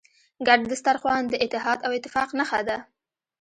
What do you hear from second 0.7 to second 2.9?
سترخوان د اتحاد او اتفاق نښه ده.